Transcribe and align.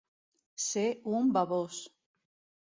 Ser 0.63 0.85
un 1.19 1.29
bavós. 1.37 1.83